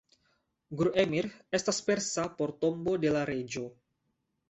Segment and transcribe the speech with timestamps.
[0.79, 1.27] Gur-Emir
[1.59, 3.69] estas persa por "Tombo de la Reĝo".